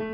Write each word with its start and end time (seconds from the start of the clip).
Hi, 0.00 0.06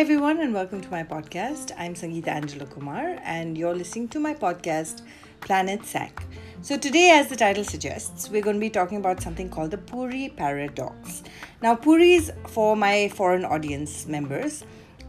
everyone, 0.00 0.40
and 0.40 0.52
welcome 0.52 0.80
to 0.80 0.90
my 0.90 1.04
podcast. 1.04 1.70
I'm 1.78 1.94
Sangeeta 1.94 2.26
Angela 2.26 2.66
Kumar, 2.66 3.20
and 3.22 3.56
you're 3.56 3.76
listening 3.76 4.08
to 4.08 4.18
my 4.18 4.34
podcast, 4.34 5.02
Planet 5.40 5.86
SAK. 5.86 6.24
So, 6.62 6.76
today, 6.76 7.10
as 7.10 7.28
the 7.28 7.36
title 7.36 7.62
suggests, 7.62 8.28
we're 8.28 8.42
going 8.42 8.56
to 8.56 8.60
be 8.60 8.70
talking 8.70 8.98
about 8.98 9.22
something 9.22 9.48
called 9.48 9.70
the 9.70 9.78
Puri 9.78 10.32
Paradox. 10.36 11.22
Now, 11.62 11.76
Puris, 11.76 12.32
for 12.48 12.74
my 12.74 13.10
foreign 13.10 13.44
audience 13.44 14.06
members, 14.06 14.64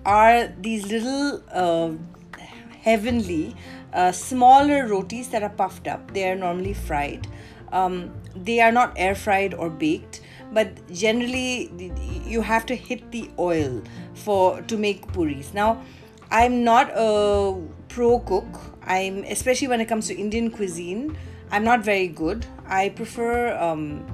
are 0.05 0.53
these 0.61 0.85
little 0.91 1.41
uh, 1.51 1.93
heavenly, 2.83 3.55
uh, 3.91 4.11
smaller 4.11 4.85
rotis 4.85 5.29
that 5.29 5.41
are 5.41 5.49
puffed 5.49 5.87
up. 5.87 6.13
They 6.13 6.29
are 6.29 6.35
normally 6.35 6.75
fried. 6.75 7.27
Um, 7.71 8.13
they 8.35 8.59
are 8.61 8.71
not 8.71 8.93
air 8.95 9.15
fried 9.15 9.53
or 9.53 9.69
baked 9.69 10.21
but 10.51 10.69
generally 10.91 11.91
you 12.25 12.41
have 12.41 12.65
to 12.65 12.75
hit 12.75 13.11
the 13.11 13.29
oil 13.37 13.81
for 14.13 14.61
to 14.63 14.77
make 14.77 15.11
puris. 15.13 15.53
Now 15.53 15.81
i'm 16.31 16.63
not 16.63 16.91
a 16.95 17.61
pro 17.89 18.19
cook. 18.19 18.61
I'm 18.83 19.23
especially 19.23 19.67
when 19.67 19.81
it 19.81 19.87
comes 19.87 20.07
to 20.07 20.15
indian 20.15 20.51
cuisine 20.51 21.17
i'm 21.51 21.63
not 21.63 21.83
very 21.83 22.07
good. 22.07 22.45
I 22.67 22.89
prefer 22.89 23.55
um, 23.57 24.05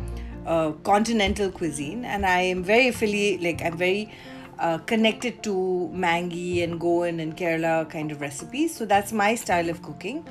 uh, 0.46 0.72
continental 0.84 1.52
cuisine 1.52 2.04
and 2.04 2.26
i 2.26 2.40
am 2.40 2.64
very 2.64 2.88
affiliate 2.88 3.42
like 3.42 3.62
i'm 3.64 3.78
very 3.78 4.12
uh, 4.60 4.78
connected 4.80 5.42
to 5.44 5.54
mangi 5.94 6.64
and 6.64 6.80
goan 6.80 7.20
and 7.20 7.36
kerala 7.36 7.90
kind 7.90 8.12
of 8.12 8.22
recipes. 8.22 8.76
So 8.76 8.86
that's 8.86 9.12
my 9.12 9.34
style 9.36 9.70
of 9.70 9.82
cooking 9.82 10.26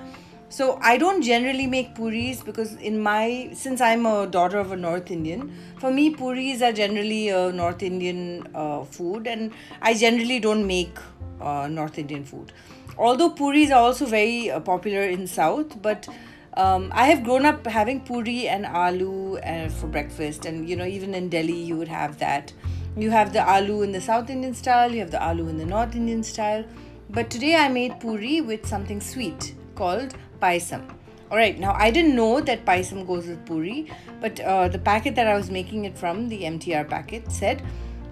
so 0.51 0.81
I 0.83 0.99
don't 0.99 1.23
generally 1.23 1.67
make 1.69 1.95
puris 1.95 2.43
because 2.43 2.75
in 2.75 2.99
my 3.01 3.51
since 3.55 3.81
I'm 3.81 4.05
a 4.05 4.27
daughter 4.27 4.59
of 4.59 4.73
a 4.73 4.77
North 4.77 5.11
Indian, 5.11 5.53
for 5.79 5.93
me 5.93 6.11
puris 6.11 6.61
are 6.61 6.73
generally 6.73 7.29
a 7.29 7.53
North 7.53 7.85
Indian 7.85 8.49
uh, 8.55 8.83
food, 8.85 9.29
and 9.29 9.53
I 9.81 9.95
generally 9.95 10.41
don't 10.41 10.67
make 10.67 10.99
uh, 11.41 11.69
North 11.69 11.99
Indian 11.99 12.25
food. 12.25 12.53
Although 12.99 13.31
puris 13.31 13.71
are 13.71 13.81
also 13.81 14.07
very 14.07 14.51
uh, 14.51 14.59
popular 14.59 15.03
in 15.03 15.29
South, 15.29 15.81
but 15.81 16.09
um, 16.55 16.91
I 16.93 17.07
have 17.07 17.23
grown 17.23 17.47
up 17.47 17.65
having 17.67 18.01
puri 18.01 18.49
and 18.49 18.67
aloo 18.67 19.39
uh, 19.47 19.69
for 19.69 19.87
breakfast, 19.87 20.47
and 20.47 20.69
you 20.69 20.75
know 20.75 20.85
even 20.85 21.15
in 21.15 21.29
Delhi 21.29 21.61
you 21.71 21.77
would 21.77 21.89
have 21.89 22.19
that. 22.19 22.53
You 22.97 23.11
have 23.13 23.33
the 23.33 23.39
aloo 23.39 23.85
in 23.85 23.93
the 23.93 24.01
South 24.01 24.29
Indian 24.31 24.53
style, 24.55 24.91
you 24.91 24.99
have 24.99 25.13
the 25.13 25.19
aloo 25.19 25.49
in 25.49 25.59
the 25.59 25.65
North 25.65 25.95
Indian 25.95 26.25
style. 26.25 26.65
But 27.09 27.31
today 27.31 27.55
I 27.55 27.69
made 27.69 28.01
puri 28.01 28.41
with 28.41 28.67
something 28.67 29.01
sweet 29.01 29.55
called 29.77 30.15
payasam. 30.41 30.83
Alright, 31.31 31.59
now 31.61 31.75
I 31.75 31.91
didn't 31.91 32.17
know 32.17 32.41
that 32.41 32.65
payasam 32.65 33.07
goes 33.07 33.27
with 33.27 33.45
puri, 33.47 33.91
but 34.21 34.41
uh, 34.41 34.69
the 34.69 34.79
packet 34.79 35.15
that 35.15 35.27
I 35.27 35.37
was 35.37 35.51
making 35.51 35.85
it 35.85 35.97
from, 35.97 36.29
the 36.29 36.43
MTR 36.43 36.89
packet, 36.89 37.31
said 37.31 37.63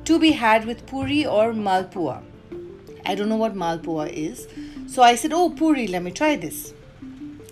to 0.05 0.19
be 0.19 0.33
had 0.33 0.65
with 0.67 0.87
puri 0.87 1.27
or 1.27 1.53
malpua. 1.53 2.23
I 3.05 3.15
don't 3.15 3.29
know 3.29 3.37
what 3.37 3.55
malpua 3.55 4.11
is. 4.13 4.47
So 4.87 5.03
I 5.03 5.15
said, 5.17 5.33
Oh, 5.33 5.51
puri, 5.51 5.87
let 5.87 6.03
me 6.03 6.11
try 6.11 6.37
this. 6.37 6.75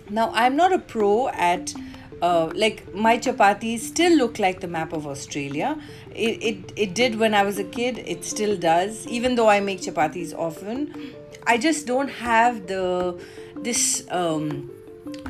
Now, 0.09 0.31
I'm 0.33 0.55
not 0.55 0.71
a 0.71 0.79
pro 0.79 1.27
at 1.29 1.73
uh, 2.21 2.51
like 2.55 2.93
my 2.95 3.17
chapatis 3.17 3.81
still 3.81 4.15
look 4.17 4.39
like 4.39 4.59
the 4.59 4.67
map 4.67 4.93
of 4.93 5.05
Australia. 5.05 5.77
It, 6.15 6.41
it 6.41 6.73
it 6.75 6.95
did 6.95 7.19
when 7.19 7.33
I 7.33 7.43
was 7.43 7.59
a 7.59 7.63
kid. 7.63 7.99
It 7.99 8.25
still 8.25 8.57
does. 8.57 9.05
Even 9.07 9.35
though 9.35 9.49
I 9.49 9.59
make 9.59 9.81
chapatis 9.81 10.33
often, 10.33 10.93
I 11.47 11.57
just 11.57 11.87
don't 11.87 12.09
have 12.09 12.67
the 12.67 13.19
this 13.55 14.05
um, 14.11 14.69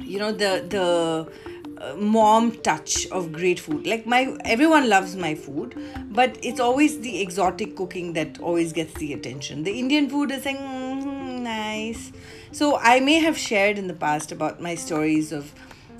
you 0.02 0.18
know 0.18 0.32
the 0.32 0.66
the 0.68 1.32
uh, 1.80 1.96
mom 1.96 2.52
touch 2.68 3.08
of 3.12 3.32
great 3.32 3.60
food. 3.60 3.86
Like 3.86 4.08
my 4.08 4.36
everyone 4.44 4.90
loves 4.90 5.16
my 5.16 5.36
food 5.36 5.76
but 6.10 6.38
it's 6.42 6.60
always 6.60 7.00
the 7.02 7.22
exotic 7.22 7.76
cooking 7.76 8.14
that 8.14 8.40
always 8.40 8.74
gets 8.74 8.94
the 8.96 9.14
attention. 9.14 9.64
The 9.64 9.80
indian 9.80 10.10
food 10.10 10.32
is 10.32 10.42
saying 10.44 10.58
mm, 10.58 11.42
nice. 11.42 12.12
So 12.52 12.78
i 12.78 13.00
may 13.00 13.20
have 13.20 13.38
shared 13.38 13.78
in 13.78 13.88
the 13.88 14.00
past 14.06 14.32
about 14.32 14.60
my 14.60 14.74
stories 14.74 15.32
of 15.32 15.54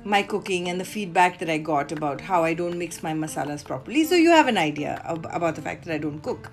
my 0.04 0.22
cooking 0.22 0.68
and 0.68 0.80
the 0.80 0.84
feedback 0.84 1.38
that 1.38 1.50
i 1.50 1.58
got 1.58 1.92
about 1.92 2.20
how 2.20 2.42
i 2.42 2.54
don't 2.54 2.78
mix 2.78 3.02
my 3.04 3.12
masalas 3.12 3.64
properly. 3.64 4.04
So 4.04 4.16
you 4.16 4.30
have 4.30 4.48
an 4.48 4.58
idea 4.58 5.00
about 5.06 5.54
the 5.54 5.62
fact 5.62 5.84
that 5.84 5.94
i 5.94 5.98
don't 5.98 6.20
cook. 6.22 6.50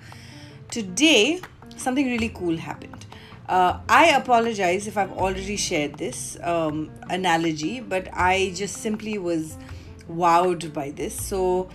Today 0.70 1.42
something 1.78 2.06
really 2.06 2.30
cool 2.30 2.58
happened 2.58 3.05
uh, 3.48 3.80
I 3.88 4.08
apologize 4.08 4.88
if 4.88 4.98
I've 4.98 5.12
already 5.12 5.56
shared 5.56 5.96
this 5.96 6.38
um, 6.42 6.92
analogy, 7.10 7.80
but 7.80 8.08
I 8.12 8.54
just 8.56 8.78
simply 8.78 9.18
was 9.18 9.58
wowed 10.10 10.74
by 10.74 10.92
this. 10.92 11.16
So, 11.16 11.70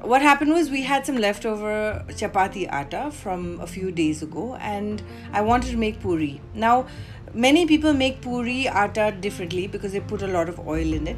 what 0.00 0.22
happened 0.22 0.52
was 0.52 0.70
we 0.70 0.82
had 0.82 1.04
some 1.04 1.16
leftover 1.16 2.04
chapati 2.10 2.68
atta 2.70 3.10
from 3.10 3.60
a 3.60 3.66
few 3.66 3.90
days 3.90 4.22
ago, 4.22 4.54
and 4.60 5.02
I 5.32 5.40
wanted 5.40 5.72
to 5.72 5.76
make 5.76 6.00
puri. 6.00 6.40
Now, 6.54 6.86
many 7.34 7.66
people 7.66 7.92
make 7.94 8.20
puri 8.20 8.68
atta 8.68 9.16
differently 9.20 9.66
because 9.66 9.92
they 9.92 10.00
put 10.00 10.22
a 10.22 10.28
lot 10.28 10.48
of 10.48 10.68
oil 10.68 10.92
in 10.92 11.08
it. 11.08 11.16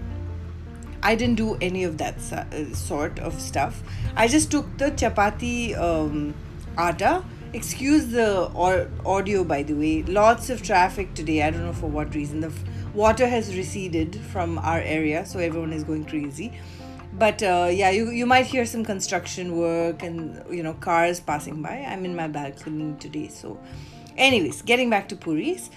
I 1.03 1.15
didn't 1.15 1.37
do 1.37 1.57
any 1.61 1.85
of 1.85 1.99
that 1.99 2.17
uh, 2.33 2.75
sort 2.75 3.19
of 3.19 3.39
stuff. 3.41 3.83
I 4.17 4.29
just 4.29 4.51
took 4.51 4.79
the 4.79 4.91
chapati 4.93 5.79
um, 5.79 6.35
atta 6.79 7.23
Excuse 7.53 8.07
the 8.07 8.49
audio, 9.05 9.43
by 9.43 9.65
the 9.65 9.75
way. 9.75 10.05
Lots 10.05 10.51
of 10.51 10.63
traffic 10.63 11.15
today. 11.15 11.43
I 11.43 11.51
don't 11.51 11.65
know 11.65 11.73
for 11.73 11.89
what 11.89 12.15
reason. 12.15 12.41
The 12.41 12.53
water 12.95 13.27
has 13.27 13.57
receded 13.57 14.21
from 14.33 14.59
our 14.59 14.79
area, 14.79 15.27
so 15.27 15.41
everyone 15.41 15.73
is 15.73 15.83
going 15.83 16.05
crazy. 16.05 16.53
But 17.15 17.43
uh, 17.43 17.69
yeah, 17.73 17.91
you, 17.91 18.11
you 18.11 18.25
might 18.25 18.47
hear 18.47 18.65
some 18.65 18.85
construction 18.85 19.57
work 19.57 20.05
and 20.05 20.45
you 20.49 20.63
know 20.63 20.75
cars 20.75 21.19
passing 21.19 21.61
by. 21.61 21.85
I'm 21.89 22.05
in 22.05 22.15
my 22.15 22.29
balcony 22.29 22.95
today, 23.01 23.27
so. 23.27 23.59
Anyways, 24.17 24.63
getting 24.63 24.89
back 24.89 25.09
to 25.09 25.17
puris. 25.17 25.71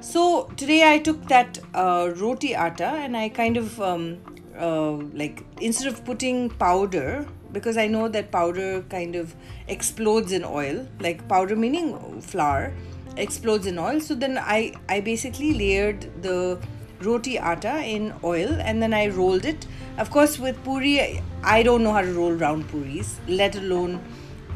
So 0.00 0.44
today 0.56 0.92
I 0.92 0.98
took 0.98 1.26
that 1.28 1.58
uh, 1.74 2.12
roti 2.16 2.54
atta 2.54 2.86
and 2.86 3.16
I 3.16 3.30
kind 3.30 3.56
of 3.56 3.80
um, 3.80 4.18
uh, 4.56 4.92
like 4.92 5.44
instead 5.60 5.88
of 5.92 6.04
putting 6.04 6.50
powder 6.50 7.26
because 7.56 7.78
I 7.82 7.86
know 7.86 8.06
that 8.08 8.30
powder 8.30 8.82
kind 8.90 9.16
of 9.16 9.34
explodes 9.66 10.32
in 10.38 10.44
oil, 10.44 10.86
like 11.00 11.26
powder 11.26 11.56
meaning 11.56 12.20
flour 12.20 12.74
explodes 13.16 13.66
in 13.66 13.78
oil. 13.78 13.98
So 13.98 14.14
then 14.14 14.38
I, 14.38 14.74
I 14.90 15.00
basically 15.00 15.54
layered 15.54 16.22
the 16.22 16.58
roti 17.00 17.38
atta 17.38 17.78
in 17.82 18.12
oil 18.22 18.52
and 18.60 18.82
then 18.82 18.92
I 18.92 19.08
rolled 19.08 19.46
it. 19.46 19.66
Of 19.96 20.10
course, 20.10 20.38
with 20.38 20.62
puri, 20.64 21.22
I 21.42 21.62
don't 21.62 21.82
know 21.82 21.92
how 21.92 22.02
to 22.02 22.12
roll 22.12 22.32
round 22.32 22.68
puris, 22.68 23.18
let 23.26 23.56
alone 23.56 24.00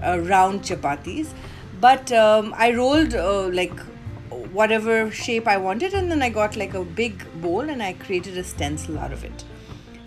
uh, 0.04 0.20
round 0.20 0.62
chapatis. 0.62 1.32
But 1.80 2.12
um, 2.12 2.54
I 2.56 2.74
rolled 2.74 3.14
uh, 3.14 3.48
like 3.48 3.80
whatever 4.52 5.10
shape 5.10 5.48
I 5.48 5.56
wanted, 5.56 5.94
and 5.94 6.10
then 6.10 6.20
I 6.20 6.28
got 6.28 6.54
like 6.54 6.74
a 6.74 6.84
big 6.84 7.24
bowl 7.40 7.60
and 7.60 7.82
I 7.82 7.94
created 7.94 8.36
a 8.36 8.44
stencil 8.44 8.98
out 8.98 9.12
of 9.12 9.24
it. 9.24 9.44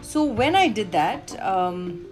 So 0.01 0.23
when 0.23 0.55
I 0.55 0.67
did 0.67 0.91
that, 0.91 1.39
um, 1.41 2.05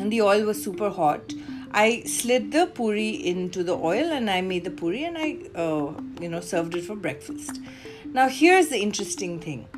and 0.00 0.12
the 0.12 0.22
oil 0.22 0.44
was 0.44 0.62
super 0.62 0.90
hot. 0.90 1.34
I 1.72 2.02
slid 2.02 2.50
the 2.50 2.66
puri 2.66 3.10
into 3.10 3.62
the 3.62 3.74
oil 3.74 4.10
and 4.10 4.28
i 4.28 4.40
made 4.40 4.64
the 4.64 4.70
puri 4.70 5.04
and 5.04 5.16
i 5.16 5.38
uh, 5.54 5.92
you 6.20 6.28
know 6.28 6.40
served 6.40 6.74
it 6.74 6.84
for 6.84 6.96
breakfast. 6.96 7.60
Now 8.12 8.28
here's 8.28 8.68
the 8.68 8.78
interesting 8.78 9.38
thing. 9.38 9.68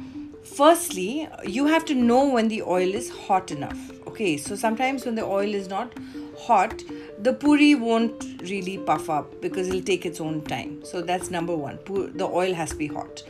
Firstly 0.42 1.28
you 1.44 1.66
have 1.66 1.84
to 1.86 1.94
know 1.94 2.28
when 2.28 2.48
the 2.48 2.62
oil 2.62 2.94
is 2.94 3.10
hot 3.10 3.50
enough 3.50 3.90
okay? 4.06 4.36
So 4.36 4.56
sometimes 4.56 5.04
when 5.04 5.16
the 5.16 5.24
oil 5.24 5.54
is 5.54 5.68
not 5.68 5.92
hot 6.38 6.82
the 7.18 7.32
puri 7.32 7.74
won't 7.74 8.24
really 8.42 8.78
puff 8.78 9.10
up 9.10 9.40
because 9.40 9.68
it'll 9.68 9.82
take 9.82 10.06
its 10.06 10.20
own 10.20 10.40
time. 10.42 10.84
So 10.84 11.02
that's 11.02 11.30
number 11.30 11.54
one 11.54 11.78
the 12.14 12.24
oil 12.24 12.54
has 12.54 12.70
to 12.70 12.76
be 12.76 12.86
hot. 12.86 13.22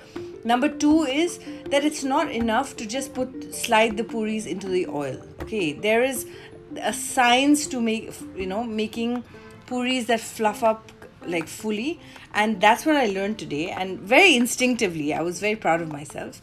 Number 0.45 0.69
two 0.69 1.03
is 1.03 1.39
that 1.71 1.85
it's 1.85 2.03
not 2.03 2.31
enough 2.31 2.77
to 2.77 2.87
just 2.87 3.15
put 3.15 3.55
slide 3.55 3.97
the 3.97 4.05
puris 4.05 4.47
into 4.47 4.69
the 4.69 4.87
oil 4.87 5.21
okay? 5.43 5.73
There 5.73 6.03
is 6.03 6.27
a 6.81 6.93
science 6.93 7.67
to 7.69 7.81
make 7.81 8.13
you 8.37 8.47
know 8.47 8.63
making 8.63 9.25
puris 9.67 10.07
that 10.07 10.21
fluff 10.21 10.63
up 10.63 10.93
like 11.27 11.47
fully. 11.47 12.01
And 12.35 12.61
that's 12.61 12.87
what 12.87 12.97
i 12.97 13.07
learned 13.07 13.39
today. 13.39 13.71
And 13.71 13.99
very 14.01 14.37
instinctively 14.37 15.15
i 15.15 15.23
was 15.23 15.41
very 15.41 15.57
proud 15.57 15.81
of 15.81 15.91
myself. 15.93 16.41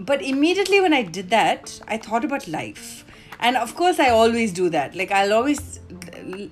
But 0.00 0.22
immediately 0.22 0.80
when 0.80 0.92
i 0.92 1.02
did 1.02 1.30
that 1.30 1.80
i 1.88 1.96
thought 1.96 2.24
about 2.24 2.48
life. 2.48 3.04
And 3.40 3.56
of 3.56 3.74
course 3.74 3.98
i 3.98 4.10
always 4.10 4.52
do 4.52 4.68
that. 4.70 4.94
Like 4.94 5.10
i'll 5.10 5.32
always 5.32 5.80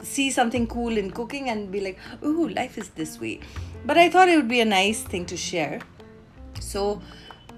see 0.02 0.31
something 0.31 0.66
cool 0.66 0.96
in 0.98 1.10
cooking 1.10 1.48
and 1.48 1.70
be 1.70 1.81
like 1.81 1.98
oh 2.22 2.50
life 2.54 2.78
is 2.78 2.90
this 2.90 3.20
way. 3.20 3.40
But 3.84 3.98
i 3.98 4.08
thought 4.08 4.28
it 4.28 4.37
would 4.37 4.48
be 4.48 4.60
a 4.60 4.64
nice 4.64 5.02
thing 5.02 5.26
to 5.26 5.37
share. 5.37 5.81
So 6.60 7.00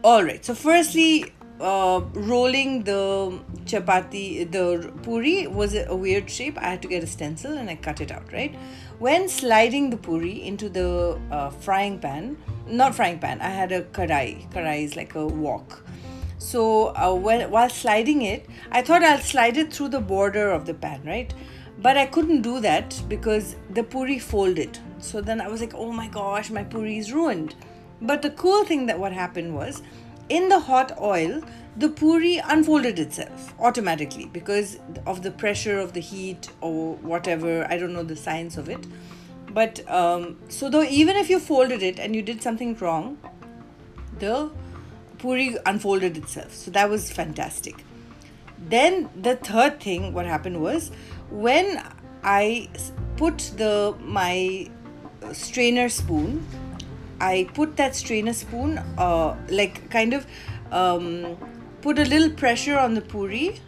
all 0.02 0.22
right. 0.22 0.44
So 0.44 0.54
firstly 0.54 1.32
uh, 1.60 2.02
rolling 2.14 2.84
the 2.84 3.40
chapati, 3.64 4.50
the 4.50 4.92
puri 5.02 5.46
was 5.46 5.74
a 5.74 5.94
weird 5.94 6.30
shape. 6.30 6.58
I 6.58 6.70
had 6.70 6.82
to 6.82 6.88
get 6.88 7.02
a 7.02 7.06
stencil 7.06 7.56
and 7.56 7.68
I 7.70 7.76
cut 7.76 8.00
it 8.00 8.10
out, 8.10 8.32
right? 8.32 8.54
When 8.98 9.28
sliding 9.28 9.90
the 9.90 9.96
puri 9.96 10.46
into 10.46 10.68
the 10.68 11.18
uh, 11.30 11.50
frying 11.50 11.98
pan, 11.98 12.36
not 12.66 12.94
frying 12.94 13.18
pan, 13.18 13.40
I 13.40 13.48
had 13.48 13.72
a 13.72 13.82
karai. 13.82 14.50
Karai 14.52 14.84
is 14.84 14.96
like 14.96 15.14
a 15.14 15.26
wok. 15.26 15.84
So 16.38 16.94
uh, 16.94 17.14
while, 17.14 17.48
while 17.48 17.70
sliding 17.70 18.22
it, 18.22 18.46
I 18.70 18.82
thought 18.82 19.02
I'll 19.02 19.18
slide 19.18 19.56
it 19.56 19.72
through 19.72 19.88
the 19.88 20.00
border 20.00 20.50
of 20.50 20.66
the 20.66 20.74
pan, 20.74 21.02
right? 21.04 21.32
But 21.78 21.96
I 21.96 22.06
couldn't 22.06 22.42
do 22.42 22.60
that 22.60 23.02
because 23.08 23.56
the 23.70 23.82
puri 23.82 24.18
folded. 24.18 24.78
So 24.98 25.20
then 25.20 25.40
I 25.40 25.48
was 25.48 25.60
like, 25.60 25.74
oh 25.74 25.90
my 25.90 26.08
gosh, 26.08 26.50
my 26.50 26.62
puri 26.62 26.98
is 26.98 27.12
ruined. 27.12 27.54
But 28.00 28.22
the 28.22 28.30
cool 28.30 28.64
thing 28.64 28.86
that 28.86 28.98
what 28.98 29.12
happened 29.12 29.54
was, 29.54 29.82
in 30.28 30.48
the 30.48 30.58
hot 30.58 30.98
oil, 31.00 31.42
the 31.76 31.88
puri 31.88 32.38
unfolded 32.38 32.98
itself 32.98 33.52
automatically 33.58 34.26
because 34.26 34.78
of 35.06 35.22
the 35.22 35.30
pressure 35.30 35.78
of 35.78 35.92
the 35.92 36.00
heat 36.00 36.48
or 36.60 36.94
whatever. 36.96 37.66
I 37.68 37.76
don't 37.78 37.92
know 37.92 38.04
the 38.04 38.16
science 38.16 38.56
of 38.56 38.68
it. 38.68 38.86
But 39.52 39.88
um, 39.90 40.38
so 40.48 40.68
though 40.68 40.82
even 40.82 41.16
if 41.16 41.30
you 41.30 41.38
folded 41.38 41.82
it 41.82 41.98
and 41.98 42.14
you 42.14 42.22
did 42.22 42.42
something 42.42 42.76
wrong, 42.76 43.18
the 44.18 44.50
puri 45.18 45.56
unfolded 45.66 46.16
itself. 46.16 46.54
So 46.54 46.70
that 46.72 46.88
was 46.88 47.10
fantastic. 47.10 47.84
Then 48.58 49.10
the 49.16 49.36
third 49.36 49.80
thing, 49.80 50.12
what 50.12 50.26
happened 50.26 50.60
was 50.60 50.90
when 51.30 51.82
I 52.22 52.68
put 53.16 53.38
the 53.56 53.94
my 54.00 54.70
strainer 55.32 55.88
spoon, 55.88 56.46
I 57.20 57.48
put 57.54 57.76
that 57.76 57.94
strainer 57.94 58.32
spoon, 58.32 58.78
uh, 58.98 59.36
like 59.48 59.90
kind 59.90 60.14
of 60.14 60.26
um, 60.72 61.36
put 61.84 61.98
a 61.98 62.04
little 62.06 62.30
pressure 62.30 62.78
on 62.78 62.94
the 62.94 63.02
puri. 63.02 63.60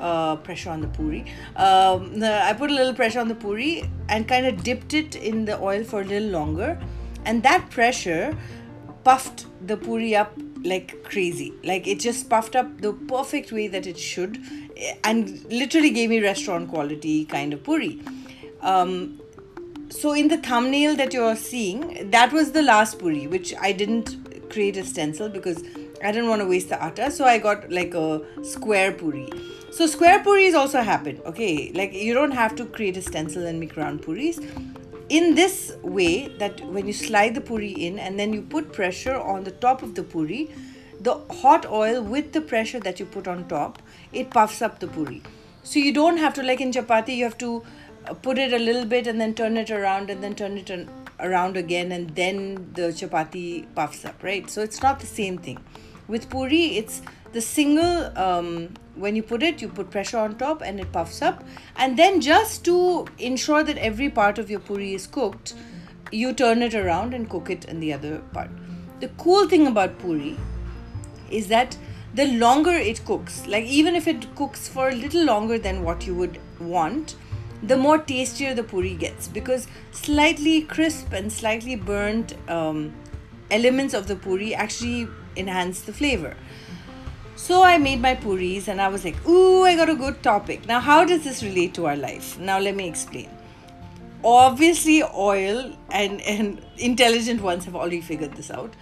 Uh, 0.00 0.36
pressure 0.36 0.70
on 0.70 0.80
the 0.80 0.86
puri. 0.96 1.20
Um, 1.56 2.22
I 2.22 2.54
put 2.56 2.70
a 2.70 2.74
little 2.74 2.94
pressure 2.94 3.20
on 3.20 3.28
the 3.28 3.34
puri 3.34 3.72
and 4.08 4.28
kind 4.28 4.46
of 4.46 4.62
dipped 4.62 4.94
it 4.94 5.16
in 5.16 5.44
the 5.44 5.60
oil 5.60 5.82
for 5.84 6.00
a 6.02 6.04
little 6.04 6.28
longer, 6.28 6.80
and 7.24 7.42
that 7.42 7.68
pressure 7.68 8.36
puffed 9.02 9.46
the 9.66 9.76
puri 9.76 10.14
up 10.14 10.32
like 10.62 11.02
crazy. 11.02 11.52
Like 11.64 11.88
it 11.88 11.98
just 11.98 12.30
puffed 12.30 12.54
up 12.54 12.80
the 12.80 12.92
perfect 12.92 13.50
way 13.50 13.66
that 13.68 13.88
it 13.88 13.98
should, 13.98 14.38
and 15.02 15.44
literally 15.62 15.90
gave 15.90 16.10
me 16.10 16.20
restaurant 16.20 16.70
quality 16.70 17.24
kind 17.24 17.52
of 17.52 17.64
puri. 17.64 18.00
Um, 18.60 19.20
so 19.88 20.12
in 20.12 20.28
the 20.28 20.38
thumbnail 20.38 20.96
that 20.96 21.12
you're 21.12 21.36
seeing, 21.36 22.10
that 22.12 22.32
was 22.32 22.52
the 22.52 22.62
last 22.62 22.98
puri, 23.00 23.26
which 23.26 23.52
I 23.60 23.72
didn't 23.72 24.16
create 24.48 24.76
a 24.76 24.84
stencil 24.84 25.28
because 25.28 25.62
I 26.02 26.12
didn't 26.12 26.28
want 26.28 26.42
to 26.42 26.46
waste 26.46 26.68
the 26.68 26.82
atta. 26.82 27.10
So 27.10 27.24
I 27.24 27.38
got 27.38 27.70
like 27.70 27.94
a 27.94 28.22
square 28.42 28.92
puri. 28.92 29.28
So 29.70 29.86
square 29.86 30.22
puris 30.22 30.54
also 30.54 30.80
happen. 30.80 31.20
Okay, 31.26 31.72
like 31.74 31.92
you 31.92 32.14
don't 32.14 32.32
have 32.32 32.56
to 32.56 32.66
create 32.66 32.96
a 32.96 33.02
stencil 33.02 33.46
and 33.46 33.60
make 33.60 33.76
round 33.76 34.02
puris 34.02 34.40
in 35.08 35.34
this 35.34 35.74
way 35.82 36.28
that 36.38 36.60
when 36.66 36.86
you 36.86 36.92
slide 36.92 37.34
the 37.34 37.40
puri 37.40 37.70
in 37.70 37.98
and 37.98 38.18
then 38.18 38.32
you 38.32 38.42
put 38.42 38.72
pressure 38.72 39.16
on 39.16 39.44
the 39.44 39.50
top 39.50 39.82
of 39.82 39.94
the 39.94 40.02
puri 40.02 40.50
the 41.00 41.14
hot 41.42 41.64
oil 41.66 42.02
with 42.02 42.32
the 42.32 42.40
pressure 42.40 42.80
that 42.80 43.00
you 43.00 43.06
put 43.06 43.26
on 43.26 43.46
top 43.48 43.80
it 44.12 44.30
puffs 44.30 44.60
up 44.60 44.78
the 44.80 44.86
puri 44.86 45.22
so 45.62 45.78
you 45.78 45.92
don't 45.92 46.18
have 46.18 46.34
to 46.34 46.42
like 46.42 46.60
in 46.60 46.70
chapati 46.70 47.16
you 47.16 47.24
have 47.24 47.38
to 47.38 47.64
uh, 48.06 48.12
put 48.14 48.36
it 48.36 48.52
a 48.52 48.58
little 48.58 48.84
bit 48.84 49.06
and 49.06 49.20
then 49.20 49.32
turn 49.32 49.56
it 49.56 49.70
around 49.70 50.10
and 50.10 50.22
then 50.22 50.34
turn 50.34 50.58
it 50.58 50.88
around 51.20 51.56
again 51.56 51.90
and 51.92 52.14
then 52.14 52.70
the 52.74 52.88
chapati 53.00 53.66
puffs 53.74 54.04
up 54.04 54.22
right 54.22 54.50
so 54.50 54.60
it's 54.60 54.82
not 54.82 55.00
the 55.00 55.06
same 55.06 55.38
thing 55.38 55.58
with 56.08 56.28
puri 56.30 56.76
it's 56.78 57.02
the 57.32 57.40
single 57.40 58.18
um, 58.18 58.72
when 58.96 59.14
you 59.14 59.22
put 59.22 59.42
it 59.42 59.62
you 59.62 59.68
put 59.68 59.90
pressure 59.90 60.18
on 60.18 60.36
top 60.36 60.62
and 60.62 60.80
it 60.80 60.90
puffs 60.92 61.22
up. 61.22 61.44
And 61.76 61.98
then 61.98 62.20
just 62.20 62.64
to 62.64 63.06
ensure 63.18 63.62
that 63.62 63.78
every 63.78 64.10
part 64.10 64.38
of 64.38 64.50
your 64.50 64.60
puri 64.60 64.94
is 64.94 65.06
cooked 65.06 65.54
you 66.10 66.32
turn 66.32 66.62
it 66.62 66.74
around 66.74 67.12
and 67.12 67.28
cook 67.28 67.50
it 67.50 67.66
in 67.66 67.80
the 67.80 67.92
other 67.92 68.18
part. 68.32 68.50
The 69.00 69.08
cool 69.18 69.46
thing 69.48 69.66
about 69.66 69.98
puri 69.98 70.36
is 71.30 71.48
that 71.48 71.76
the 72.14 72.26
longer 72.38 72.72
it 72.72 73.04
cooks 73.04 73.46
like 73.46 73.64
even 73.64 73.94
if 73.94 74.08
it 74.08 74.34
cooks 74.34 74.66
for 74.66 74.88
a 74.88 74.94
little 74.94 75.24
longer 75.24 75.58
than 75.58 75.84
what 75.84 76.06
you 76.06 76.14
would 76.14 76.40
want 76.58 77.14
the 77.62 77.76
more 77.76 77.98
tastier 77.98 78.54
the 78.54 78.62
puri 78.62 78.94
gets. 78.94 79.28
Because 79.28 79.66
slightly 79.92 80.62
crisp 80.62 81.12
and 81.12 81.32
slightly 81.32 81.76
burnt 81.76 82.34
um, 82.48 82.94
elements 83.50 83.94
of 83.94 84.06
the 84.06 84.16
puri 84.16 84.54
actually 84.54 85.08
enhance 85.38 85.82
the 85.82 85.92
flavor 85.92 86.36
so 87.38 87.62
I 87.62 87.78
made 87.78 88.00
my 88.02 88.16
puris 88.16 88.66
and 88.66 88.80
I 88.80 88.88
was 88.88 89.04
like, 89.04 89.26
ooh, 89.26 89.64
I 89.64 89.76
got 89.76 89.88
a 89.88 89.94
good 89.94 90.22
topic. 90.24 90.66
Now, 90.66 90.80
how 90.80 91.04
does 91.04 91.22
this 91.22 91.40
relate 91.40 91.72
to 91.74 91.86
our 91.86 91.94
life? 91.94 92.36
Now, 92.38 92.58
let 92.58 92.74
me 92.74 92.88
explain. 92.88 93.30
Obviously, 94.24 95.04
oil 95.04 95.72
and, 95.92 96.20
and 96.22 96.60
intelligent 96.78 97.40
ones 97.40 97.64
have 97.64 97.76
already 97.76 98.00
figured 98.00 98.32
this 98.32 98.50
out. 98.50 98.74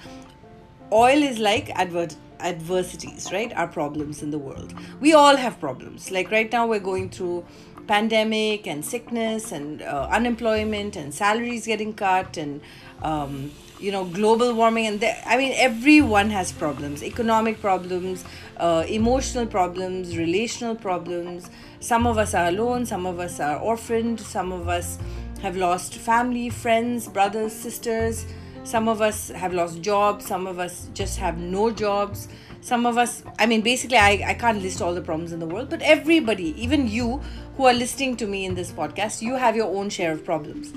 Oil 0.91 1.23
is 1.23 1.39
like 1.39 1.69
adver- 1.79 2.17
adversities, 2.41 3.31
right? 3.31 3.53
Our 3.53 3.69
problems 3.69 4.23
in 4.23 4.31
the 4.31 4.39
world. 4.39 4.73
We 5.01 5.13
all 5.13 5.37
have 5.37 5.61
problems. 5.61 6.11
Like 6.11 6.31
right 6.31 6.51
now, 6.51 6.67
we're 6.67 6.81
going 6.81 7.11
through 7.11 7.45
pandemic 7.87 8.67
and 8.67 8.85
sickness 8.85 9.53
and 9.53 9.83
uh, 9.83 10.09
unemployment 10.11 10.97
and 10.97 11.15
salaries 11.15 11.67
getting 11.67 11.95
cut 11.95 12.37
and 12.37 12.61
um, 13.03 13.51
you 13.79 13.93
know 13.93 14.05
global 14.05 14.55
warming 14.55 14.87
and 14.87 15.05
i 15.27 15.37
mean 15.37 15.53
everyone 15.57 16.31
has 16.31 16.53
problems. 16.53 17.03
Economic 17.03 17.61
problems 17.61 18.25
uh, 18.59 18.85
emotional 18.89 19.47
problems 19.47 20.17
relational 20.17 20.75
problems. 20.75 21.51
Some 21.81 22.07
of 22.07 22.19
us 22.19 22.35
are 22.35 22.47
alone 22.49 22.87
some 22.87 23.07
of 23.07 23.21
us 23.21 23.39
are 23.41 23.59
orphaned 23.59 24.21
some 24.21 24.53
of 24.53 24.69
us 24.69 24.99
have 25.43 25.57
lost 25.57 25.95
family 25.95 26.49
friends 26.51 27.09
brothers 27.09 27.53
sisters. 27.53 28.27
Some 28.65 28.89
of 28.89 29.01
us 29.01 29.29
have 29.29 29.53
lost 29.55 29.81
jobs 29.81 30.27
some 30.27 30.47
of 30.47 30.59
us 30.59 30.89
just 30.95 31.19
have 31.19 31.39
no 31.39 31.71
jobs 31.71 32.29
some 32.61 32.87
of 32.87 32.99
us 32.99 33.23
i 33.39 33.47
mean 33.47 33.61
basically 33.61 33.97
I, 33.97 34.23
I 34.27 34.35
can't 34.35 34.63
list 34.63 34.83
all 34.83 34.95
the 34.95 35.01
problems 35.01 35.33
in 35.33 35.41
the 35.41 35.47
world 35.47 35.71
but 35.71 35.83
everybody 35.83 36.61
even 36.63 36.89
you 36.89 37.23
who 37.57 37.67
are 37.67 37.75
listening 37.75 38.17
to 38.19 38.27
me 38.27 38.45
in 38.45 38.55
this 38.55 38.73
podcast 38.73 39.23
you 39.23 39.35
have 39.35 39.57
your 39.57 39.75
own 39.75 39.89
share 39.91 40.13
of 40.13 40.25
problems 40.25 40.73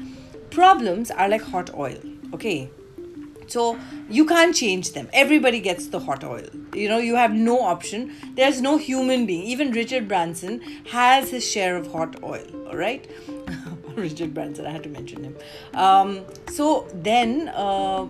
problems 0.50 1.12
are 1.12 1.30
like 1.30 1.42
hot 1.42 1.74
oil 1.74 2.00
okay 2.34 2.70
so 3.50 3.80
you 4.10 4.26
can't 4.26 4.56
change 4.56 4.92
them. 4.94 5.10
Everybody 5.12 5.60
gets 5.60 5.88
the 5.88 6.00
hot 6.00 6.24
oil. 6.24 6.48
You 6.74 6.88
know, 6.88 7.00
you 7.00 7.16
have 7.16 7.34
no 7.34 7.62
option. 7.62 8.16
There's 8.36 8.62
no 8.62 8.78
human 8.78 9.26
being. 9.26 9.44
Even 9.44 9.72
Richard 9.72 10.08
Branson 10.08 10.62
has 10.92 11.32
his 11.32 11.50
share 11.50 11.76
of 11.76 11.92
hot 11.92 12.22
oil. 12.24 12.46
All 12.68 12.78
right. 12.78 13.10
Richard 13.96 14.34
Branson, 14.34 14.66
I 14.66 14.72
had 14.72 14.84
to 14.84 14.90
mention 14.90 15.24
him. 15.24 15.36
Um, 15.74 16.26
so 16.52 16.88
then 16.94 17.50
uh, 17.50 18.08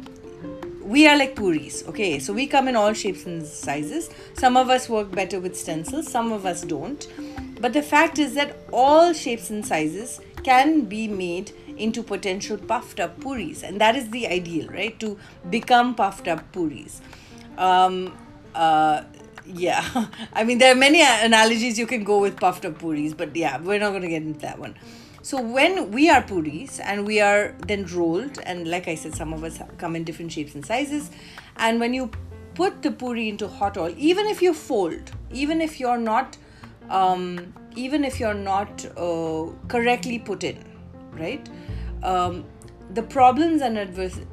we 0.90 1.06
are 1.08 1.16
like 1.16 1.36
puris. 1.36 1.84
Okay, 1.88 2.18
so 2.18 2.34
we 2.34 2.48
come 2.48 2.68
in 2.68 2.76
all 2.76 2.94
shapes 2.94 3.26
and 3.26 3.46
sizes. 3.46 4.10
Some 4.34 4.58
of 4.58 4.70
us 4.70 4.90
work 4.90 5.12
better 5.12 5.40
with 5.40 5.56
stencils, 5.56 6.12
some 6.12 6.32
of 6.32 6.48
us 6.48 6.64
don't. 6.64 7.08
But 7.62 7.74
the 7.74 7.84
fact 7.84 8.18
is 8.18 8.34
that 8.34 8.58
all 8.74 9.14
shapes 9.14 9.52
and 9.52 9.64
sizes 9.66 10.20
can 10.44 10.86
be 10.86 11.08
made 11.08 11.52
into 11.78 12.02
potential 12.04 12.58
puffed 12.58 13.00
up 13.00 13.20
puris 13.22 13.64
and 13.64 13.80
that 13.80 13.96
is 13.96 14.10
the 14.10 14.28
ideal 14.28 14.68
right 14.68 15.00
to 15.00 15.18
become 15.50 15.96
puffed 15.96 16.28
up 16.28 16.52
puris 16.52 17.02
um, 17.58 18.18
uh, 18.54 19.04
yeah 19.46 20.08
i 20.34 20.44
mean 20.44 20.58
there 20.58 20.74
are 20.74 20.82
many 20.88 21.02
analogies 21.02 21.80
you 21.80 21.88
can 21.88 22.04
go 22.04 22.20
with 22.20 22.36
puffed 22.38 22.66
up 22.66 22.78
puris 22.80 23.14
but 23.14 23.34
yeah 23.36 23.60
we're 23.62 23.80
not 23.80 23.92
going 23.92 24.02
to 24.02 24.10
get 24.10 24.22
into 24.22 24.40
that 24.40 24.60
one 24.60 24.76
so 25.30 25.40
when 25.40 25.92
we 25.92 26.10
are 26.10 26.22
puris 26.24 26.80
and 26.80 27.06
we 27.06 27.20
are 27.22 27.56
then 27.68 27.86
rolled 27.96 28.40
and 28.52 28.68
like 28.68 28.88
i 28.88 28.96
said 28.96 29.14
some 29.14 29.32
of 29.32 29.44
us 29.44 29.60
come 29.78 29.96
in 29.96 30.04
different 30.04 30.32
shapes 30.32 30.56
and 30.56 30.66
sizes 30.66 31.12
and 31.58 31.80
when 31.80 31.94
you 31.94 32.10
put 32.56 32.82
the 32.82 32.92
puri 33.02 33.30
into 33.30 33.48
hot 33.48 33.78
oil 33.78 33.94
even 33.96 34.26
if 34.26 34.42
you 34.42 34.54
fold 34.54 35.12
even 35.32 35.62
if 35.62 35.80
you're 35.80 36.00
not 36.00 36.38
um, 36.90 37.54
even 37.76 38.04
if 38.04 38.20
you're 38.20 38.34
not 38.34 38.84
uh, 38.98 39.46
correctly 39.68 40.18
put 40.18 40.44
in 40.44 40.58
right? 41.12 41.48
Um, 42.02 42.46
the 42.96 43.04
problems 43.04 43.62
and 43.62 43.78
advers- 43.78 44.26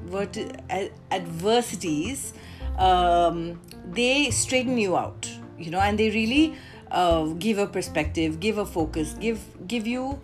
adversities 1.11 2.33
um, 2.79 3.61
they 3.91 4.31
straighten 4.31 4.79
you 4.79 4.97
out 4.97 5.31
you 5.59 5.71
know 5.71 5.81
and 5.81 5.99
they 5.99 6.09
really 6.09 6.55
uh, 6.91 7.25
give 7.47 7.59
a 7.59 7.67
perspective 7.67 8.41
give 8.41 8.57
a 8.57 8.65
focus 8.65 9.15
give 9.21 9.45
give 9.69 9.87
you 9.87 10.19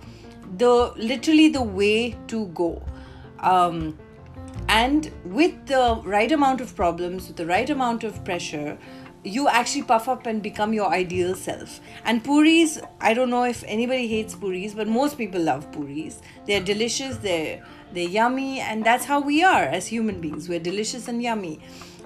the 0.57 0.93
literally 0.97 1.49
the 1.49 1.63
way 1.63 2.17
to 2.29 2.47
go 2.49 2.83
um, 3.41 3.99
and 4.69 5.11
with 5.25 5.67
the 5.67 6.01
right 6.05 6.31
amount 6.31 6.61
of 6.61 6.75
problems 6.77 7.29
with 7.29 7.37
the 7.37 7.47
right 7.47 7.71
amount 7.71 8.05
of 8.05 8.25
pressure 8.25 8.79
you 9.25 9.49
actually 9.49 9.83
puff 9.83 10.09
up 10.09 10.27
and 10.27 10.43
become 10.43 10.73
your 10.73 10.89
ideal 10.89 11.35
self. 11.35 11.81
And 12.05 12.25
puris, 12.25 12.81
I 13.01 13.15
don't 13.15 13.31
know 13.31 13.45
if 13.45 13.63
anybody 13.67 14.09
hates 14.09 14.35
puris, 14.35 14.75
but 14.75 14.89
most 14.89 15.17
people 15.17 15.41
love 15.41 15.71
puris. 15.71 16.21
They're 16.47 16.63
delicious, 16.63 17.19
they're 17.19 17.65
they're 17.93 18.09
yummy, 18.09 18.59
and 18.59 18.85
that's 18.85 19.05
how 19.05 19.21
we 19.21 19.45
are 19.45 19.65
as 19.65 19.87
human 19.87 20.21
beings. 20.21 20.49
We're 20.49 20.61
delicious 20.61 21.09
and 21.09 21.23
yummy. 21.23 21.61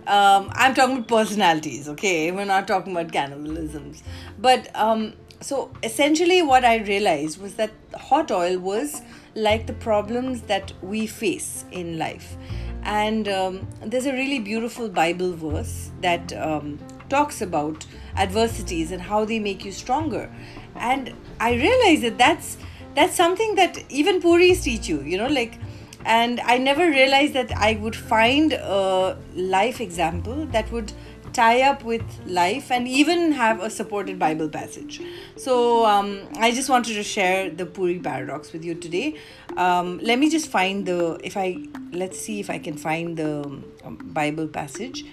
Um, 0.07 0.51
I'm 0.53 0.75
talking 0.75 0.99
about 0.99 1.09
personalities, 1.09 1.89
okay? 1.89 2.33
We're 2.33 2.45
not 2.45 2.69
talking 2.69 2.93
about 2.93 3.13
cannibalisms. 3.13 4.03
But 4.39 4.69
um, 4.75 5.15
so 5.41 5.71
essentially, 5.83 6.43
what 6.43 6.65
I 6.65 6.77
realized 6.79 7.41
was 7.41 7.55
that 7.55 7.71
hot 7.95 8.31
oil 8.31 8.59
was 8.59 9.03
like 9.35 9.67
the 9.67 9.75
problems 9.75 10.43
that 10.43 10.73
we 10.83 11.07
face 11.07 11.65
in 11.71 11.99
life. 11.99 12.37
And 12.83 13.29
um, 13.29 13.67
there's 13.85 14.07
a 14.07 14.13
really 14.13 14.39
beautiful 14.39 14.89
Bible 14.89 15.33
verse 15.33 15.91
that 16.01 16.33
um, 16.35 16.79
talks 17.09 17.43
about 17.43 17.85
adversities 18.17 18.93
and 18.93 19.03
how 19.03 19.25
they 19.25 19.39
make 19.39 19.65
you 19.65 19.73
stronger. 19.73 20.31
And 20.77 21.13
I 21.41 21.55
realized 21.55 22.03
that 22.03 22.19
that's 22.19 22.57
that's 22.95 23.15
something 23.15 23.57
that 23.57 23.85
even 23.91 24.23
Puris 24.23 24.63
teach 24.65 24.89
you, 24.89 25.03
you 25.03 25.19
know, 25.19 25.27
like 25.27 25.59
and 26.07 26.39
I 26.41 26.57
never 26.57 26.89
realized 26.89 27.33
that 27.35 27.51
I 27.57 27.75
would 27.75 27.97
find 27.97 28.53
a 28.53 29.19
life 29.35 29.81
example 29.81 30.47
that 30.47 30.71
would 30.71 30.93
tie 31.37 31.61
up 31.71 31.85
with 31.85 32.03
life 32.25 32.71
and 32.71 32.89
even 32.89 33.33
have 33.33 33.61
a 33.61 33.69
supported 33.69 34.19
Bible 34.19 34.49
passage. 34.49 35.03
So 35.37 35.85
um, 35.85 36.09
I 36.39 36.51
just 36.51 36.71
wanted 36.71 36.95
to 36.95 37.03
share 37.03 37.51
the 37.51 37.67
Puri 37.67 37.99
paradox 37.99 38.53
with 38.55 38.65
you 38.65 38.75
today. 38.75 39.17
Um, 39.57 39.99
let 40.03 40.19
me 40.19 40.31
just 40.31 40.49
find 40.49 40.87
the, 40.87 41.21
if 41.23 41.37
I, 41.37 41.59
let's 41.93 42.19
see 42.19 42.41
if 42.41 42.49
I 42.49 42.59
can 42.59 42.77
find 42.79 43.17
the 43.19 43.43
um, 43.85 43.99
Bible 44.21 44.49
passage. 44.49 45.05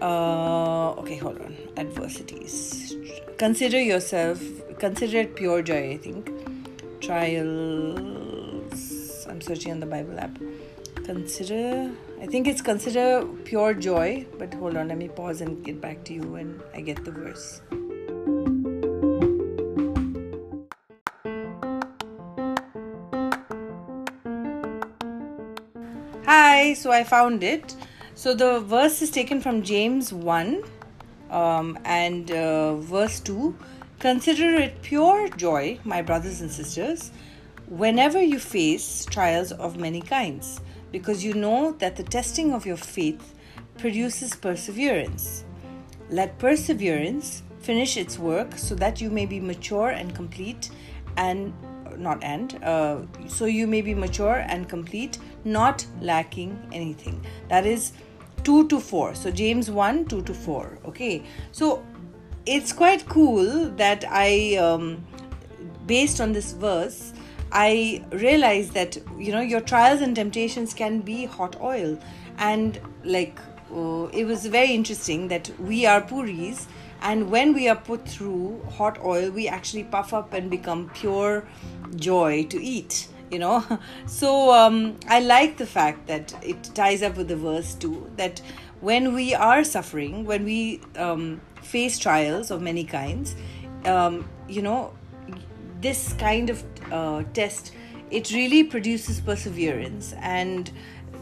Uh, 0.00 0.90
okay, 0.92 1.16
hold 1.16 1.40
on. 1.40 1.56
Adversities. 1.76 2.94
Consider 3.36 3.80
yourself, 3.80 4.40
consider 4.78 5.18
it 5.18 5.34
pure 5.34 5.60
joy, 5.62 5.90
I 5.94 5.96
think. 5.96 6.30
Trials. 7.00 7.96
I'm 9.28 9.40
searching 9.40 9.72
on 9.72 9.80
the 9.80 9.86
Bible 9.86 10.18
app. 10.20 10.38
Consider 11.08 11.90
I 12.20 12.26
think 12.26 12.46
it's 12.46 12.60
consider 12.60 13.24
pure 13.44 13.72
joy, 13.72 14.26
but 14.38 14.52
hold 14.52 14.76
on, 14.76 14.88
let 14.88 14.98
me 14.98 15.08
pause 15.08 15.40
and 15.40 15.64
get 15.64 15.80
back 15.80 16.04
to 16.04 16.12
you 16.12 16.20
when 16.20 16.60
I 16.74 16.82
get 16.82 17.02
the 17.02 17.10
verse. 17.10 17.62
Hi, 26.26 26.74
so 26.74 26.92
I 26.92 27.04
found 27.04 27.42
it. 27.42 27.74
So 28.14 28.34
the 28.34 28.60
verse 28.60 29.00
is 29.00 29.10
taken 29.10 29.40
from 29.40 29.62
James 29.62 30.12
1 30.12 30.62
um, 31.30 31.78
and 31.86 32.30
uh, 32.30 32.76
verse 32.76 33.18
2. 33.20 33.56
Consider 33.98 34.56
it 34.56 34.82
pure 34.82 35.30
joy, 35.30 35.80
my 35.84 36.02
brothers 36.02 36.42
and 36.42 36.50
sisters, 36.50 37.12
whenever 37.66 38.20
you 38.20 38.38
face 38.38 39.06
trials 39.06 39.52
of 39.52 39.78
many 39.78 40.02
kinds 40.02 40.60
because 40.92 41.24
you 41.24 41.34
know 41.34 41.72
that 41.78 41.96
the 41.96 42.02
testing 42.02 42.52
of 42.52 42.66
your 42.66 42.76
faith 42.76 43.34
produces 43.76 44.34
perseverance. 44.34 45.44
Let 46.10 46.38
perseverance 46.38 47.42
finish 47.60 47.96
its 47.96 48.18
work 48.18 48.56
so 48.56 48.74
that 48.76 49.00
you 49.00 49.10
may 49.10 49.26
be 49.26 49.40
mature 49.40 49.90
and 49.90 50.14
complete 50.14 50.70
and 51.16 51.52
not 51.96 52.22
end, 52.22 52.58
uh, 52.62 53.02
so 53.26 53.46
you 53.46 53.66
may 53.66 53.82
be 53.82 53.94
mature 53.94 54.44
and 54.48 54.68
complete 54.68 55.18
not 55.44 55.84
lacking 56.00 56.58
anything. 56.72 57.24
That 57.48 57.66
is 57.66 57.92
2 58.44 58.68
to 58.68 58.80
4 58.80 59.14
so 59.14 59.30
james 59.30 59.70
1 59.70 60.06
2 60.06 60.22
to 60.22 60.34
4 60.34 60.78
okay. 60.86 61.22
So 61.52 61.84
it's 62.46 62.72
quite 62.72 63.06
cool 63.08 63.68
that 63.76 64.04
i 64.08 64.56
um, 64.56 65.04
based 65.86 66.20
on 66.20 66.32
this 66.32 66.52
verse 66.52 67.12
I 67.52 68.04
realized 68.10 68.72
that 68.74 68.98
you 69.18 69.32
know 69.32 69.40
your 69.40 69.60
trials 69.60 70.00
and 70.00 70.14
temptations 70.14 70.74
can 70.74 71.00
be 71.00 71.24
hot 71.24 71.60
oil, 71.60 71.98
and 72.38 72.80
like 73.04 73.38
uh, 73.74 74.08
it 74.12 74.24
was 74.24 74.46
very 74.46 74.72
interesting 74.72 75.28
that 75.28 75.50
we 75.58 75.86
are 75.86 76.00
puris, 76.00 76.66
and 77.02 77.30
when 77.30 77.54
we 77.54 77.68
are 77.68 77.76
put 77.76 78.06
through 78.06 78.62
hot 78.70 79.02
oil, 79.04 79.30
we 79.30 79.48
actually 79.48 79.84
puff 79.84 80.12
up 80.12 80.32
and 80.32 80.50
become 80.50 80.90
pure 80.94 81.46
joy 81.96 82.44
to 82.44 82.62
eat. 82.62 83.08
You 83.30 83.38
know, 83.38 83.78
so 84.06 84.52
um, 84.52 84.96
I 85.06 85.20
like 85.20 85.58
the 85.58 85.66
fact 85.66 86.06
that 86.06 86.34
it 86.42 86.62
ties 86.74 87.02
up 87.02 87.16
with 87.16 87.28
the 87.28 87.36
verse 87.36 87.74
too. 87.74 88.10
That 88.16 88.40
when 88.80 89.14
we 89.14 89.34
are 89.34 89.64
suffering, 89.64 90.24
when 90.24 90.44
we 90.44 90.80
um, 90.96 91.40
face 91.62 91.98
trials 91.98 92.50
of 92.50 92.62
many 92.62 92.84
kinds, 92.84 93.36
um, 93.84 94.28
you 94.48 94.62
know, 94.62 94.92
this 95.80 96.12
kind 96.14 96.50
of 96.50 96.64
uh, 96.92 97.22
test 97.34 97.72
it 98.10 98.30
really 98.30 98.64
produces 98.64 99.20
perseverance. 99.20 100.14
And 100.20 100.70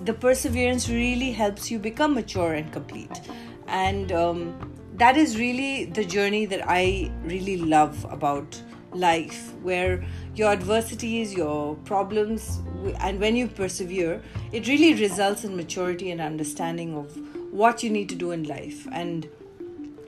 the 0.05 0.13
perseverance 0.13 0.89
really 0.89 1.33
helps 1.33 1.71
you 1.71 1.79
become 1.79 2.15
mature 2.15 2.55
and 2.55 2.73
complete. 2.73 3.21
And 3.67 4.13
um, 4.13 4.73
that 4.95 5.17
is 5.17 5.39
really 5.39 5.85
the 5.85 6.05
journey 6.05 6.47
that 6.47 6.63
i 6.67 7.11
really 7.23 7.59
love 7.59 8.07
about 8.11 8.63
life 8.95 9.53
where 9.63 10.03
your 10.35 10.51
adversities 10.51 11.35
your 11.35 11.75
problems 11.85 12.61
and 13.01 13.21
when 13.21 13.37
you 13.37 13.47
persevere 13.47 14.23
it 14.53 14.67
really 14.69 14.95
results 14.95 15.45
in 15.45 15.55
maturity 15.55 16.11
and 16.11 16.21
understanding 16.23 16.97
of 16.97 17.15
what 17.53 17.83
you 17.83 17.91
need 17.91 18.09
to 18.09 18.15
do 18.15 18.31
in 18.33 18.45
life. 18.45 18.87
And 18.93 19.29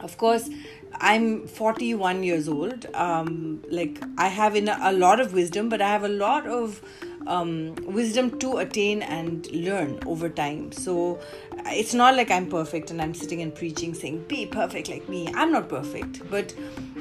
of 0.01 0.17
course 0.17 0.49
i'm 0.95 1.47
41 1.47 2.23
years 2.23 2.49
old 2.49 2.87
um, 2.95 3.63
like 3.71 4.03
i 4.17 4.29
have 4.29 4.57
in 4.57 4.69
a, 4.69 4.79
a, 4.83 4.93
lot 4.93 5.21
of 5.21 5.33
wisdom 5.33 5.69
but 5.69 5.81
i 5.81 5.89
have 5.89 6.05
a 6.05 6.09
lot 6.09 6.47
of 6.47 6.83
um, 7.29 7.75
wisdom 7.85 8.39
to 8.39 8.57
attain 8.57 9.03
and 9.03 9.51
learn 9.53 10.01
over 10.07 10.29
time. 10.29 10.73
So 10.73 11.21
it's 11.67 11.93
not 11.93 12.17
like 12.17 12.31
i'm 12.31 12.49
perfect 12.49 12.91
and 12.91 13.03
i'm 13.03 13.13
sitting 13.13 13.43
and 13.43 13.55
preaching 13.55 13.93
saying 13.93 14.25
be 14.29 14.47
perfect 14.47 14.89
like 14.89 15.09
me. 15.09 15.29
I'm 15.35 15.53
not 15.53 15.69
perfect 15.69 16.29
but 16.31 16.55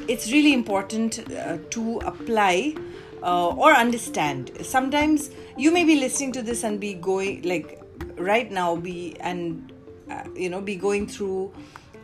it's 0.08 0.32
really 0.32 0.54
important 0.54 1.20
uh, 1.32 1.58
to 1.72 2.00
apply 2.00 2.76
uh, 3.24 3.48
or 3.50 3.72
understand. 3.72 4.52
Sometimes 4.62 5.32
you 5.58 5.72
may 5.72 5.84
be 5.84 5.96
listening 5.96 6.32
to 6.34 6.42
this 6.42 6.64
and 6.64 6.80
be 6.80 6.94
going 6.94 7.44
like 7.44 7.82
right 8.18 8.52
now 8.52 8.76
be 8.76 9.16
and 9.20 9.72
uh, 10.12 10.24
you 10.36 10.50
know 10.50 10.62
be 10.62 10.76
going 10.76 11.08
through 11.08 11.54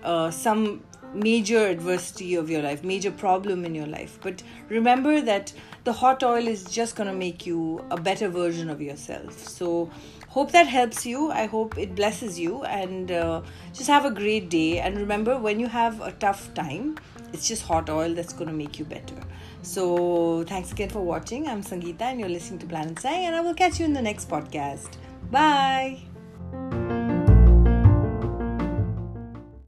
uh, 0.04 0.32
some 0.32 0.82
major 1.13 1.67
adversity 1.67 2.36
of 2.36 2.50
your 2.50 2.62
life, 2.62 2.84
major 2.84 3.12
problem 3.12 3.65
in 3.65 3.75
your 3.75 3.88
life. 3.88 4.20
But 4.22 4.43
remember 4.70 5.22
that 5.22 5.53
the 5.84 5.93
hot 5.93 6.24
oil 6.24 6.48
is 6.48 6.63
just 6.65 6.96
going 6.96 7.08
to 7.08 7.15
make 7.15 7.46
you 7.46 7.84
a 7.91 8.00
better 8.00 8.29
version 8.29 8.70
of 8.70 8.82
yourself. 8.82 9.38
So, 9.48 9.89
hope 10.29 10.51
that 10.51 10.67
helps 10.67 11.05
you. 11.05 11.32
I 11.32 11.46
hope 11.46 11.77
it 11.77 11.96
blesses 11.96 12.39
you. 12.39 12.63
And 12.63 13.12
uh, 13.12 13.41
just 13.74 13.89
have 13.89 14.05
a 14.05 14.12
great 14.12 14.50
day. 14.50 14.79
And 14.79 14.98
remember, 14.98 15.38
when 15.38 15.60
you 15.60 15.67
have 15.67 16.01
a 16.01 16.12
tough 16.13 16.53
time, 16.53 16.98
it's 17.34 17.48
just 17.48 17.63
hot 17.63 17.89
oil 17.89 18.13
that's 18.13 18.34
going 18.34 18.50
to 18.50 18.55
make 18.55 18.79
you 18.79 18.86
better. 18.86 19.15
So, 19.62 20.43
thanks 20.48 20.72
again 20.72 20.89
for 20.89 21.01
watching. 21.01 21.48
I'm 21.48 21.63
Sangeeta, 21.63 22.01
and 22.01 22.20
you're 22.20 22.29
listening 22.29 22.60
to 22.60 22.65
Planet 22.65 23.00
Sai, 23.00 23.13
and 23.13 23.36
I 23.36 23.41
will 23.41 23.53
catch 23.53 23.79
you 23.79 23.86
in 23.86 23.93
the 23.93 24.01
next 24.01 24.29
podcast. 24.29 24.98
Bye. 25.32 26.12